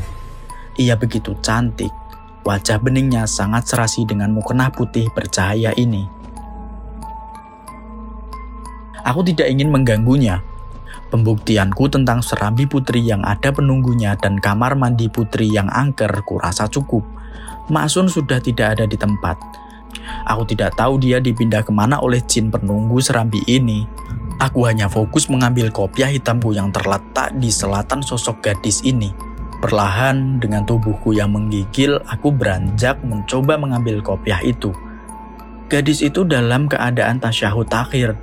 Ia 0.79 0.95
begitu 0.95 1.35
cantik, 1.43 1.91
wajah 2.47 2.79
beningnya 2.79 3.27
sangat 3.27 3.67
serasi 3.67 4.07
dengan 4.07 4.31
mukena 4.31 4.71
putih 4.71 5.11
bercahaya 5.11 5.75
ini. 5.75 6.07
Aku 9.03 9.27
tidak 9.27 9.51
ingin 9.51 9.71
mengganggunya, 9.71 10.43
Pembuktianku 11.07 11.87
tentang 11.87 12.19
Serambi 12.19 12.67
Putri 12.67 13.07
yang 13.07 13.23
ada 13.23 13.55
penunggunya 13.55 14.19
dan 14.19 14.43
kamar 14.43 14.75
mandi 14.75 15.07
Putri 15.07 15.47
yang 15.47 15.71
angker 15.71 16.11
kurasa 16.27 16.67
cukup. 16.67 17.07
Maksun 17.71 18.11
sudah 18.11 18.43
tidak 18.43 18.79
ada 18.79 18.85
di 18.91 18.99
tempat. 18.99 19.39
Aku 20.27 20.43
tidak 20.43 20.75
tahu 20.75 20.99
dia 20.99 21.23
dipindah 21.23 21.63
ke 21.63 21.71
mana 21.71 22.03
oleh 22.03 22.19
jin 22.27 22.51
penunggu 22.51 22.99
Serambi 22.99 23.39
ini. 23.47 23.87
Aku 24.43 24.67
hanya 24.67 24.91
fokus 24.91 25.31
mengambil 25.31 25.71
kopiah 25.71 26.11
hitamku 26.11 26.53
yang 26.53 26.75
terletak 26.75 27.33
di 27.39 27.55
selatan 27.55 28.03
sosok 28.03 28.43
gadis 28.43 28.83
ini. 28.83 29.15
Perlahan 29.63 30.37
dengan 30.43 30.67
tubuhku 30.69 31.17
yang 31.17 31.33
menggigil, 31.33 31.97
aku 32.05 32.29
beranjak 32.29 33.01
mencoba 33.01 33.57
mengambil 33.57 34.05
kopiah 34.05 34.43
itu. 34.45 34.75
Gadis 35.67 36.05
itu 36.05 36.23
dalam 36.23 36.69
keadaan 36.69 37.19
tasyahud 37.19 37.67
akhir 37.73 38.15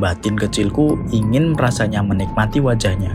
Batin 0.00 0.38
kecilku 0.38 0.96
ingin 1.12 1.52
rasanya 1.52 2.00
menikmati 2.00 2.62
wajahnya. 2.62 3.12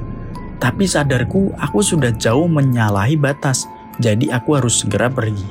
Tapi 0.57 0.89
sadarku 0.89 1.53
aku 1.57 1.79
sudah 1.85 2.13
jauh 2.17 2.49
menyalahi 2.49 3.17
batas, 3.17 3.69
jadi 4.01 4.37
aku 4.37 4.57
harus 4.57 4.81
segera 4.81 5.09
pergi. 5.09 5.45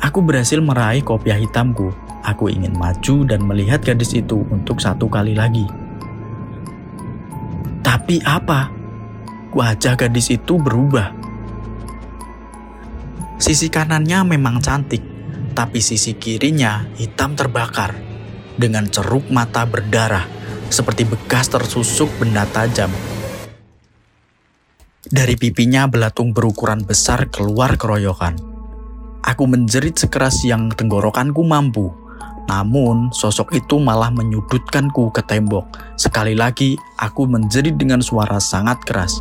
Aku 0.00 0.20
berhasil 0.20 0.60
meraih 0.60 1.00
kopiah 1.00 1.40
hitamku. 1.40 1.92
Aku 2.24 2.48
ingin 2.48 2.72
maju 2.72 3.28
dan 3.28 3.44
melihat 3.44 3.84
gadis 3.84 4.16
itu 4.16 4.44
untuk 4.48 4.80
satu 4.80 5.08
kali 5.08 5.36
lagi. 5.36 5.68
Tapi 7.84 8.20
apa? 8.24 8.72
Wajah 9.52 9.96
gadis 9.96 10.32
itu 10.32 10.56
berubah. 10.56 11.12
Sisi 13.36 13.68
kanannya 13.68 14.24
memang 14.24 14.64
cantik, 14.64 15.04
tapi 15.52 15.84
sisi 15.84 16.16
kirinya 16.16 16.88
hitam 16.96 17.36
terbakar 17.36 18.03
dengan 18.54 18.86
ceruk 18.86 19.28
mata 19.30 19.66
berdarah, 19.66 20.26
seperti 20.70 21.06
bekas 21.06 21.50
tersusuk 21.50 22.10
benda 22.18 22.46
tajam. 22.50 22.90
Dari 25.04 25.36
pipinya 25.36 25.84
belatung 25.84 26.32
berukuran 26.32 26.82
besar 26.82 27.28
keluar 27.28 27.76
keroyokan. 27.76 28.40
Aku 29.24 29.44
menjerit 29.44 29.96
sekeras 30.00 30.44
yang 30.48 30.72
tenggorokanku 30.72 31.44
mampu. 31.44 31.92
Namun, 32.44 33.08
sosok 33.08 33.56
itu 33.56 33.80
malah 33.80 34.12
menyudutkanku 34.12 35.12
ke 35.16 35.24
tembok. 35.24 35.64
Sekali 35.96 36.36
lagi, 36.36 36.76
aku 37.00 37.24
menjerit 37.24 37.76
dengan 37.76 38.04
suara 38.04 38.36
sangat 38.36 38.84
keras. 38.84 39.20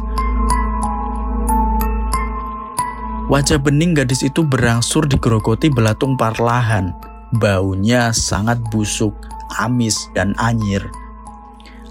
Wajah 3.32 3.64
bening 3.64 3.96
gadis 3.96 4.28
itu 4.28 4.44
berangsur 4.44 5.08
digerogoti 5.08 5.72
belatung 5.72 6.20
perlahan. 6.20 7.13
Baunya 7.34 8.14
sangat 8.14 8.62
busuk, 8.70 9.18
amis, 9.58 9.98
dan 10.14 10.38
anyir. 10.38 10.86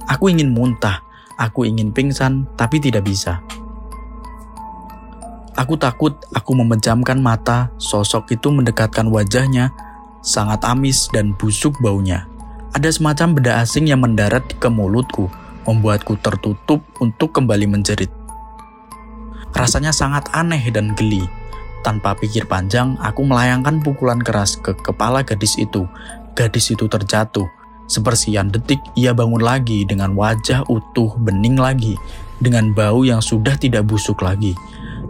Aku 0.06 0.30
ingin 0.30 0.54
muntah, 0.54 1.02
aku 1.34 1.66
ingin 1.66 1.90
pingsan, 1.90 2.46
tapi 2.54 2.78
tidak 2.78 3.02
bisa. 3.02 3.42
Aku 5.58 5.74
takut 5.74 6.14
aku 6.30 6.54
memejamkan 6.54 7.18
mata, 7.18 7.74
sosok 7.76 8.30
itu 8.38 8.54
mendekatkan 8.54 9.10
wajahnya, 9.10 9.74
sangat 10.22 10.62
amis 10.62 11.10
dan 11.10 11.34
busuk 11.34 11.74
baunya. 11.82 12.30
Ada 12.72 12.94
semacam 12.94 13.36
benda 13.36 13.52
asing 13.60 13.90
yang 13.90 14.00
mendarat 14.00 14.46
ke 14.62 14.68
mulutku, 14.70 15.26
membuatku 15.66 16.22
tertutup 16.22 16.80
untuk 17.02 17.34
kembali 17.34 17.66
menjerit. 17.66 18.08
Rasanya 19.52 19.90
sangat 19.90 20.30
aneh 20.32 20.62
dan 20.72 20.94
geli. 20.96 21.41
Tanpa 21.82 22.14
pikir 22.14 22.46
panjang, 22.46 22.94
aku 23.02 23.26
melayangkan 23.26 23.82
pukulan 23.82 24.22
keras 24.22 24.54
ke 24.54 24.70
kepala 24.70 25.26
gadis 25.26 25.58
itu. 25.58 25.90
Gadis 26.38 26.70
itu 26.70 26.86
terjatuh. 26.86 27.50
Sepersekian 27.90 28.54
detik, 28.54 28.78
ia 28.94 29.10
bangun 29.10 29.42
lagi 29.42 29.82
dengan 29.82 30.14
wajah 30.14 30.62
utuh 30.70 31.18
bening 31.18 31.58
lagi, 31.58 31.98
dengan 32.38 32.70
bau 32.70 33.02
yang 33.02 33.18
sudah 33.18 33.58
tidak 33.58 33.84
busuk 33.90 34.22
lagi. 34.22 34.54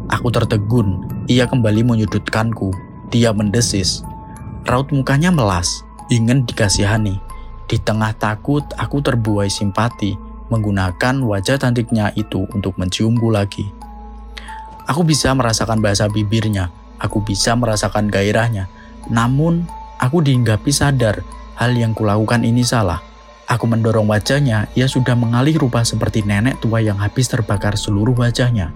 Aku 0.09 0.33
tertegun, 0.33 1.05
ia 1.29 1.45
kembali 1.45 1.85
menyudutkanku. 1.85 2.73
Dia 3.13 3.37
mendesis. 3.37 4.01
Raut 4.65 4.89
mukanya 4.89 5.29
melas, 5.29 5.85
ingin 6.09 6.49
dikasihani. 6.49 7.21
Di 7.69 7.77
tengah 7.77 8.17
takut, 8.17 8.65
aku 8.81 9.05
terbuai 9.05 9.53
simpati, 9.53 10.17
menggunakan 10.49 11.21
wajah 11.21 11.61
cantiknya 11.61 12.17
itu 12.17 12.49
untuk 12.57 12.81
menciumku 12.81 13.29
lagi. 13.29 13.69
Aku 14.91 15.07
bisa 15.07 15.31
merasakan 15.31 15.79
bahasa 15.79 16.11
bibirnya, 16.11 16.75
aku 16.99 17.23
bisa 17.23 17.55
merasakan 17.55 18.11
gairahnya. 18.11 18.67
Namun, 19.07 19.67
aku 20.03 20.23
dihinggapi 20.23 20.75
sadar 20.75 21.23
hal 21.55 21.75
yang 21.75 21.95
kulakukan 21.95 22.43
ini 22.43 22.67
salah. 22.67 22.99
Aku 23.47 23.69
mendorong 23.69 24.09
wajahnya, 24.09 24.67
ia 24.75 24.89
sudah 24.91 25.15
mengalih 25.15 25.61
rupa 25.61 25.85
seperti 25.87 26.27
nenek 26.27 26.59
tua 26.63 26.83
yang 26.83 26.99
habis 26.99 27.29
terbakar 27.29 27.79
seluruh 27.79 28.15
wajahnya. 28.17 28.73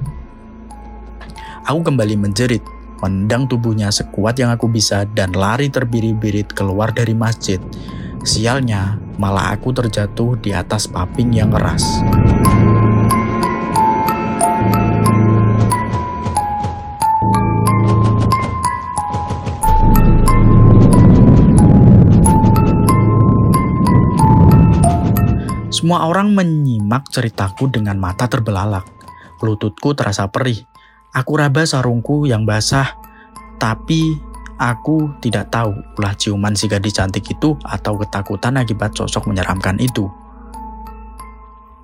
Aku 1.66 1.82
kembali 1.82 2.14
menjerit, 2.14 2.62
menendang 3.02 3.50
tubuhnya 3.50 3.90
sekuat 3.90 4.38
yang 4.38 4.54
aku 4.54 4.70
bisa 4.70 5.02
dan 5.10 5.34
lari 5.34 5.66
terbirit-birit 5.72 6.54
keluar 6.54 6.94
dari 6.94 7.16
masjid. 7.16 7.58
Sialnya, 8.22 8.98
malah 9.18 9.54
aku 9.54 9.74
terjatuh 9.74 10.38
di 10.38 10.54
atas 10.54 10.86
paping 10.86 11.34
yang 11.34 11.50
keras. 11.50 11.82
Semua 25.86 26.10
orang 26.10 26.34
menyimak 26.34 27.06
ceritaku 27.14 27.70
dengan 27.70 27.94
mata 27.94 28.26
terbelalak. 28.26 28.82
Lututku 29.38 29.94
terasa 29.94 30.26
perih. 30.26 30.66
Aku 31.14 31.38
raba 31.38 31.62
sarungku 31.62 32.26
yang 32.26 32.42
basah, 32.42 32.98
tapi 33.62 34.18
aku 34.58 35.14
tidak 35.22 35.46
tahu 35.54 35.78
ulah 35.94 36.10
ciuman 36.18 36.58
si 36.58 36.66
gadis 36.66 36.98
cantik 36.98 37.30
itu 37.30 37.54
atau 37.62 37.94
ketakutan 38.02 38.58
akibat 38.58 38.98
sosok 38.98 39.30
menyeramkan 39.30 39.78
itu. 39.78 40.10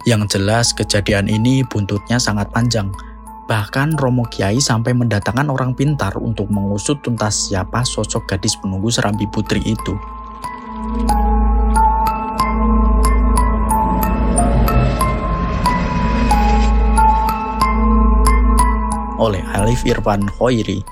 Yang 0.03 0.35
jelas 0.35 0.75
kejadian 0.75 1.31
ini 1.31 1.63
buntutnya 1.63 2.19
sangat 2.19 2.51
panjang. 2.51 2.91
Bahkan 3.47 4.03
Romo 4.03 4.27
Kiai 4.27 4.59
sampai 4.59 4.99
mendatangkan 4.99 5.47
orang 5.47 5.79
pintar 5.79 6.19
untuk 6.19 6.51
mengusut 6.51 6.99
tuntas 7.07 7.55
siapa 7.55 7.87
sosok 7.87 8.35
gadis 8.35 8.59
penunggu 8.59 8.91
Serambi 8.91 9.31
Putri 9.31 9.63
itu. 9.63 9.95
Oleh 19.23 19.43
Alif 19.55 19.87
Irfan 19.87 20.27
Khoiri, 20.27 20.83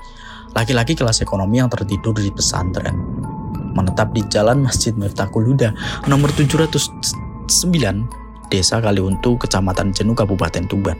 laki-laki 0.55 0.95
kelas 0.95 1.19
ekonomi 1.19 1.59
yang 1.59 1.67
tertidur 1.67 2.15
di 2.15 2.31
pesantren. 2.31 2.95
Menetap 3.75 4.15
di 4.15 4.23
Jalan 4.31 4.63
Masjid 4.63 4.95
Miftahul 4.95 5.51
Huda 5.51 5.75
nomor 6.07 6.31
709, 6.31 6.87
Desa 8.47 8.79
Kaliuntu, 8.79 9.35
Kecamatan 9.39 9.91
Jenu, 9.91 10.15
Kabupaten 10.15 10.63
Tuban. 10.67 10.99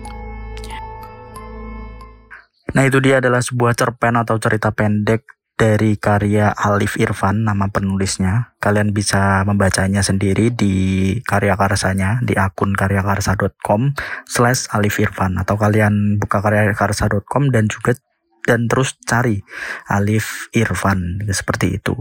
Nah 2.71 2.83
itu 2.87 3.03
dia 3.03 3.19
adalah 3.19 3.43
sebuah 3.43 3.75
cerpen 3.75 4.15
atau 4.15 4.39
cerita 4.39 4.71
pendek 4.71 5.40
dari 5.61 5.93
karya 5.93 6.49
Alif 6.57 6.97
Irfan 6.97 7.45
nama 7.45 7.69
penulisnya. 7.69 8.57
Kalian 8.57 8.97
bisa 8.97 9.45
membacanya 9.45 10.01
sendiri 10.01 10.49
di 10.49 10.73
karya 11.21 11.53
karsanya 11.53 12.17
di 12.25 12.33
akun 12.33 12.73
karyakarsa.com 12.73 13.93
slash 14.25 14.73
Alif 14.73 14.97
Irfan 14.97 15.37
atau 15.37 15.61
kalian 15.61 16.17
buka 16.17 16.41
karyakarsa.com 16.41 17.53
dan 17.53 17.69
juga 17.69 17.93
dan 18.41 18.65
terus 18.65 18.97
cari 19.05 19.45
Alif 19.85 20.49
Irfan 20.57 21.29
seperti 21.29 21.77
itu. 21.77 21.93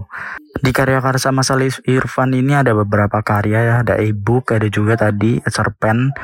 Di 0.57 0.73
karya 0.73 1.05
karsa 1.05 1.29
Mas 1.29 1.53
Alif 1.53 1.85
Irfan 1.85 2.33
ini 2.33 2.57
ada 2.57 2.73
beberapa 2.73 3.21
karya 3.21 3.61
ya, 3.61 3.75
ada 3.85 4.01
e-book, 4.01 4.57
ada 4.57 4.73
juga 4.73 4.97
tadi 4.97 5.37
cerpen 5.45 6.17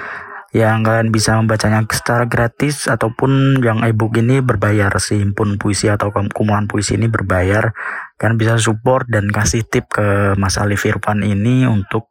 yang 0.55 0.87
kalian 0.87 1.11
bisa 1.11 1.35
membacanya 1.37 1.83
secara 1.91 2.25
gratis 2.29 2.87
ataupun 2.87 3.61
yang 3.61 3.83
ebook 3.83 4.15
ini 4.21 4.39
berbayar. 4.39 4.95
Si 5.03 5.19
himpun 5.19 5.59
puisi 5.59 5.91
atau 5.91 6.15
kumpulan 6.15 6.71
puisi 6.71 6.95
ini 6.95 7.11
berbayar. 7.11 7.75
Kalian 8.17 8.39
bisa 8.39 8.55
support 8.57 9.11
dan 9.11 9.29
kasih 9.29 9.67
tip 9.67 9.91
ke 9.91 10.39
Mas 10.39 10.57
Alif 10.57 10.87
Irfan 10.87 11.27
ini 11.27 11.67
untuk 11.67 12.09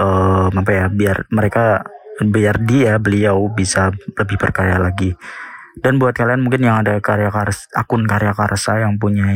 uh, 0.00 0.48
apa 0.48 0.70
ya 0.72 0.86
biar 0.90 1.28
mereka 1.30 1.84
biar 2.22 2.62
dia 2.62 2.98
beliau 3.02 3.50
bisa 3.50 3.92
lebih 3.92 4.36
berkarya 4.38 4.78
lagi. 4.80 5.12
Dan 5.74 5.98
buat 5.98 6.14
kalian 6.14 6.46
mungkin 6.46 6.62
yang 6.62 6.86
ada 6.86 7.02
karya 7.02 7.34
karsa, 7.34 7.66
akun 7.74 8.06
karya 8.06 8.30
karsa 8.30 8.78
yang 8.86 9.02
punya 9.02 9.26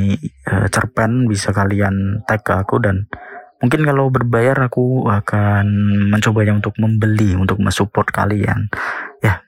uh, 0.46 0.70
cerpen 0.70 1.26
bisa 1.26 1.50
kalian 1.50 2.22
tag 2.30 2.46
ke 2.46 2.54
aku 2.54 2.78
dan 2.78 3.11
mungkin 3.58 3.82
kalau 3.82 4.06
berbayar 4.10 4.54
aku 4.70 5.10
akan 5.10 5.66
mencobanya 6.14 6.58
untuk 6.58 6.74
membeli 6.78 7.34
untuk 7.34 7.58
mensupport 7.58 8.06
kalian. 8.06 8.70
Ya. 9.22 9.42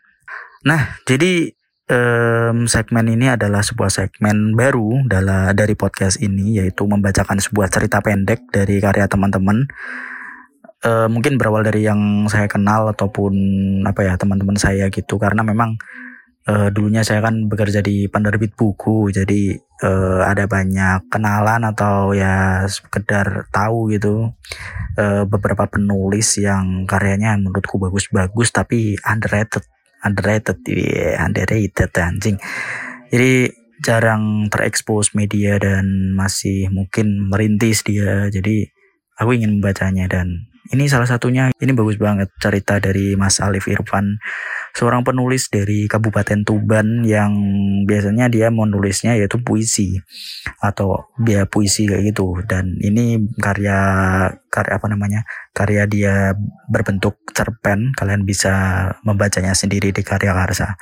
Nah 0.67 0.99
jadi 1.07 1.55
um, 1.91 2.67
segmen 2.71 3.07
ini 3.11 3.31
adalah 3.31 3.63
sebuah 3.63 3.91
segmen 3.91 4.55
baru 4.59 5.07
dalam 5.07 5.55
dari 5.55 5.75
podcast 5.79 6.19
ini 6.23 6.63
yaitu 6.63 6.87
membacakan 6.87 7.39
sebuah 7.39 7.71
cerita 7.71 8.03
pendek 8.03 8.51
dari 8.51 8.79
karya 8.83 9.07
teman-teman. 9.07 9.67
Uh, 10.81 11.13
mungkin 11.13 11.37
berawal 11.37 11.61
dari 11.61 11.85
yang 11.85 12.25
saya 12.33 12.49
kenal 12.49 12.89
ataupun 12.89 13.37
apa 13.85 14.01
ya 14.01 14.15
teman-teman 14.17 14.57
saya 14.57 14.89
gitu. 14.89 15.21
Karena 15.21 15.45
memang 15.45 15.77
uh, 16.49 16.69
dulunya 16.73 17.05
saya 17.05 17.21
kan 17.21 17.51
bekerja 17.51 17.85
di 17.85 18.09
penerbit 18.09 18.57
buku 18.57 19.13
jadi 19.13 19.59
uh, 19.85 20.23
ada 20.25 20.47
banyak 20.49 21.09
kenalan 21.13 21.65
atau 21.69 22.13
ya 22.17 22.65
sekedar 22.69 23.51
tahu 23.51 23.93
gitu. 23.93 24.33
Uh, 24.99 25.25
beberapa 25.25 25.65
penulis 25.71 26.37
yang 26.41 26.85
karyanya 26.85 27.39
menurutku 27.39 27.79
bagus-bagus 27.79 28.53
tapi 28.53 28.99
underrated 29.07 29.65
underrated 30.05 30.61
yeah, 30.69 31.21
underrated 31.21 31.93
anjing. 31.97 32.37
Jadi 33.11 33.53
jarang 33.81 34.53
terekspos 34.53 35.17
media 35.17 35.57
dan 35.57 36.13
masih 36.13 36.69
mungkin 36.69 37.33
merintis 37.33 37.81
dia. 37.85 38.29
Jadi 38.29 38.69
aku 39.17 39.37
ingin 39.37 39.61
membacanya 39.61 40.09
dan 40.09 40.50
ini 40.71 40.87
salah 40.87 41.07
satunya. 41.07 41.51
Ini 41.59 41.75
bagus 41.75 41.99
banget 41.99 42.31
cerita 42.39 42.79
dari 42.79 43.19
Mas 43.19 43.43
Alif 43.43 43.67
Irfan 43.67 44.23
seorang 44.71 45.03
penulis 45.03 45.51
dari 45.51 45.91
Kabupaten 45.91 46.47
Tuban 46.47 47.03
yang 47.03 47.35
biasanya 47.91 48.31
dia 48.31 48.55
menulisnya 48.55 49.19
yaitu 49.19 49.43
puisi 49.43 49.99
atau 50.63 51.11
dia 51.19 51.43
puisi 51.51 51.91
kayak 51.91 52.15
gitu. 52.15 52.39
Dan 52.47 52.79
ini 52.79 53.19
karya 53.43 53.79
karya 54.47 54.73
apa 54.79 54.87
namanya 54.87 55.27
karya 55.51 55.91
dia 55.91 56.39
berbentuk 56.71 57.19
cerpen. 57.35 57.91
Kalian 57.99 58.23
bisa 58.23 58.87
membacanya 59.03 59.59
sendiri 59.59 59.91
di 59.91 60.07
karya 60.07 60.31
karsa. 60.31 60.79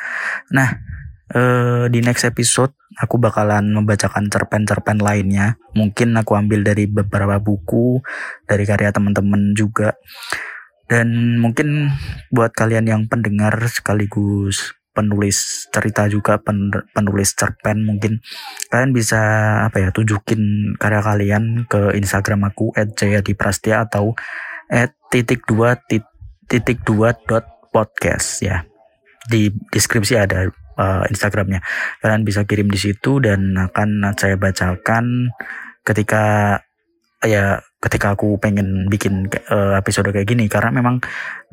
Nah 0.52 0.97
uh, 1.34 1.84
di 1.88 2.00
next 2.00 2.24
episode 2.24 2.72
aku 2.96 3.20
bakalan 3.20 3.72
membacakan 3.72 4.28
cerpen-cerpen 4.32 5.00
lainnya. 5.00 5.60
Mungkin 5.76 6.16
aku 6.16 6.34
ambil 6.34 6.64
dari 6.64 6.88
beberapa 6.88 7.36
buku 7.38 8.00
dari 8.48 8.64
karya 8.64 8.90
teman-teman 8.90 9.52
juga. 9.52 9.96
Dan 10.88 11.36
mungkin 11.36 11.92
buat 12.32 12.56
kalian 12.56 12.88
yang 12.88 13.02
pendengar 13.12 13.52
sekaligus 13.68 14.72
penulis 14.96 15.70
cerita 15.70 16.10
juga 16.10 16.42
penulis 16.90 17.30
cerpen 17.38 17.86
mungkin 17.86 18.18
kalian 18.66 18.90
bisa 18.90 19.20
apa 19.70 19.78
ya 19.78 19.88
tunjukin 19.94 20.74
karya 20.74 20.98
kalian 20.98 21.70
ke 21.70 21.94
Instagram 21.94 22.50
aku 22.50 22.74
@jayadiprastia 22.74 23.86
atau 23.86 24.18
titik 25.12 25.46
dua 25.46 25.78
titik 26.50 26.82
dua 26.82 27.14
dot 27.28 27.46
podcast 27.70 28.42
ya. 28.42 28.66
Di 29.28 29.54
deskripsi 29.70 30.18
ada 30.18 30.50
uh, 30.78 31.04
Instagramnya. 31.10 31.60
Kalian 32.00 32.22
bisa 32.22 32.46
kirim 32.46 32.70
di 32.70 32.78
situ 32.78 33.18
dan 33.18 33.58
akan 33.58 34.14
saya 34.14 34.38
bacakan 34.38 35.34
ketika 35.82 36.56
ya 37.18 37.58
ketika 37.82 38.14
aku 38.14 38.38
pengen 38.38 38.86
bikin 38.86 39.26
uh, 39.50 39.74
episode 39.74 40.14
kayak 40.14 40.30
gini. 40.30 40.46
Karena 40.46 40.70
memang 40.70 41.02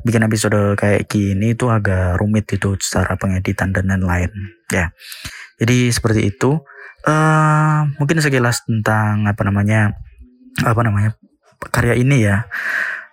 bikin 0.06 0.22
episode 0.22 0.78
kayak 0.78 1.10
gini 1.10 1.58
itu 1.58 1.66
agak 1.66 2.16
rumit 2.22 2.46
itu 2.54 2.78
secara 2.78 3.18
pengeditan 3.18 3.74
dan 3.74 3.90
lain-lain 3.90 4.30
ya. 4.70 4.94
Jadi 5.58 5.90
seperti 5.90 6.30
itu. 6.30 6.62
Uh, 7.06 7.86
mungkin 8.02 8.18
sekilas 8.18 8.66
tentang 8.66 9.30
apa 9.30 9.46
namanya 9.46 9.94
apa 10.66 10.82
namanya 10.82 11.14
karya 11.70 11.94
ini 11.94 12.26
ya. 12.26 12.50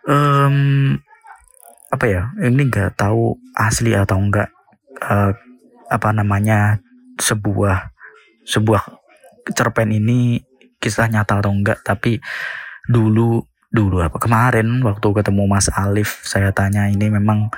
Um, 0.10 0.98
apa 1.94 2.10
ya 2.10 2.34
ini 2.42 2.74
nggak 2.74 2.98
tahu 2.98 3.38
asli 3.54 3.94
atau 3.94 4.18
enggak 4.18 4.50
uh, 4.98 5.38
apa 5.94 6.10
namanya 6.10 6.82
sebuah 7.22 7.94
sebuah 8.50 8.82
cerpen 9.54 9.94
ini 9.94 10.42
kisah 10.82 11.06
nyata 11.08 11.40
atau 11.40 11.54
enggak 11.54 11.86
tapi 11.86 12.18
dulu 12.90 13.46
dulu 13.70 14.02
apa 14.02 14.18
kemarin 14.18 14.82
waktu 14.82 15.08
ketemu 15.22 15.44
Mas 15.46 15.70
Alif 15.70 16.26
saya 16.26 16.50
tanya 16.50 16.90
ini 16.90 17.10
memang 17.14 17.54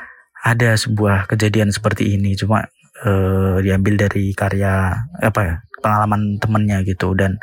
ada 0.46 0.78
sebuah 0.78 1.26
kejadian 1.26 1.74
seperti 1.74 2.14
ini? 2.14 2.38
Cuma 2.38 2.62
uh, 3.02 3.58
diambil 3.66 4.06
dari 4.06 4.30
karya 4.38 4.94
apa 5.18 5.40
ya 5.42 5.56
pengalaman 5.82 6.38
temennya 6.38 6.86
gitu 6.86 7.18
dan 7.18 7.42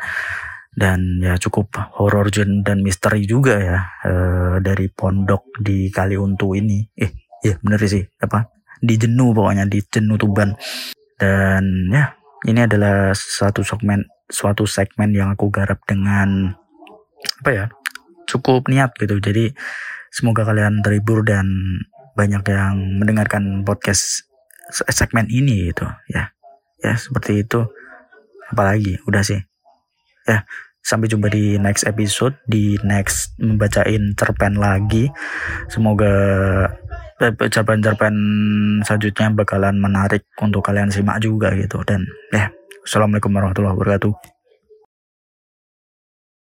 dan 0.73 1.21
ya 1.21 1.37
cukup 1.37 1.69
horor 1.99 2.31
dan 2.33 2.81
misteri 2.81 3.27
juga 3.27 3.59
ya 3.59 3.79
uh, 4.07 4.55
dari 4.63 4.87
pondok 4.87 5.59
di 5.59 5.91
Kaliuntu 5.91 6.55
ini. 6.55 6.87
Eh 6.95 7.11
ya 7.43 7.59
bener 7.59 7.83
sih 7.83 8.07
apa 8.23 8.47
di 8.83 8.99
Jenuh 8.99 9.31
pokoknya 9.31 9.63
di 9.71 9.79
Jenuh 9.79 10.19
Tuban. 10.19 10.51
Dan 11.15 11.87
ya 11.87 12.11
ini 12.43 12.59
adalah 12.67 13.15
satu 13.15 13.63
segmen 13.63 14.03
suatu 14.27 14.67
segmen 14.67 15.15
yang 15.15 15.31
aku 15.31 15.47
garap 15.47 15.79
dengan 15.87 16.51
apa 17.39 17.49
ya 17.49 17.65
cukup 18.27 18.67
niat 18.67 18.91
gitu. 18.99 19.23
Jadi 19.23 19.55
semoga 20.11 20.43
kalian 20.43 20.83
terhibur 20.83 21.23
dan 21.23 21.47
banyak 22.13 22.43
yang 22.51 22.99
mendengarkan 22.99 23.63
podcast 23.63 24.27
segmen 24.69 25.31
ini 25.31 25.71
gitu. 25.71 25.87
Ya 26.11 26.35
ya 26.83 26.99
seperti 26.99 27.47
itu. 27.47 27.63
Apalagi 28.51 28.99
udah 29.07 29.23
sih. 29.23 29.39
Ya 30.27 30.43
sampai 30.83 31.07
jumpa 31.07 31.31
di 31.31 31.55
next 31.55 31.87
episode 31.87 32.35
di 32.43 32.75
next 32.83 33.39
membacain 33.39 34.11
cerpen 34.19 34.59
lagi. 34.59 35.07
Semoga 35.71 36.11
cerpen-cerpen 37.21 38.15
selanjutnya 38.81 39.27
bakalan 39.33 39.75
menarik 39.77 40.25
untuk 40.41 40.65
kalian 40.65 40.89
simak 40.89 41.21
juga 41.21 41.53
gitu. 41.53 41.81
Dan 41.85 42.05
ya 42.33 42.49
assalamualaikum 42.83 43.31
warahmatullahi 43.31 43.75
wabarakatuh 43.77 44.32